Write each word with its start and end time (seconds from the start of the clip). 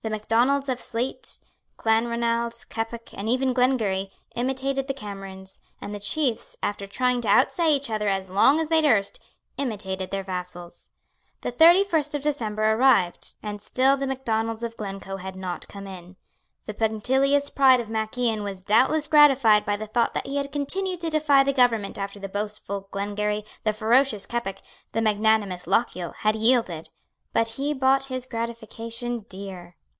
The 0.00 0.10
Macdonalds 0.10 0.68
of 0.68 0.80
Sleat, 0.80 1.40
Clanronald, 1.76 2.68
Keppoch, 2.68 3.12
and 3.18 3.28
even 3.28 3.52
Glengarry, 3.52 4.12
imitated 4.36 4.86
the 4.86 4.94
Camerons; 4.94 5.58
and 5.80 5.92
the 5.92 5.98
chiefs, 5.98 6.56
after 6.62 6.86
trying 6.86 7.20
to 7.22 7.28
outstay 7.28 7.74
each 7.74 7.90
other 7.90 8.06
as 8.06 8.30
long 8.30 8.60
as 8.60 8.68
they 8.68 8.80
durst, 8.80 9.18
imitated 9.56 10.12
their 10.12 10.22
vassals. 10.22 10.88
The 11.40 11.50
thirty 11.50 11.82
first 11.82 12.14
of 12.14 12.22
December 12.22 12.74
arrived; 12.74 13.32
and 13.42 13.60
still 13.60 13.96
the 13.96 14.06
Macdonalds 14.06 14.62
of 14.62 14.76
Glencoe 14.76 15.16
had 15.16 15.34
not 15.34 15.66
come 15.66 15.88
in. 15.88 16.14
The 16.66 16.74
punctilious 16.74 17.50
pride 17.50 17.80
of 17.80 17.90
Mac 17.90 18.16
Ian 18.16 18.44
was 18.44 18.62
doubtless 18.62 19.08
gratified 19.08 19.66
by 19.66 19.76
the 19.76 19.88
thought 19.88 20.14
that 20.14 20.26
he 20.28 20.36
had 20.36 20.52
continued 20.52 21.00
to 21.00 21.10
defy 21.10 21.42
the 21.42 21.52
government 21.52 21.98
after 21.98 22.20
the 22.20 22.28
boastful 22.28 22.86
Glengarry, 22.92 23.44
the 23.64 23.72
ferocious 23.72 24.26
Keppoch, 24.26 24.62
the 24.92 25.02
magnanimous 25.02 25.66
Lochiel 25.66 26.12
had 26.18 26.36
yielded: 26.36 26.88
but 27.32 27.48
he 27.48 27.74
bought 27.74 28.04
his 28.04 28.26
gratification 28.26 29.22
dear. 29.28 29.74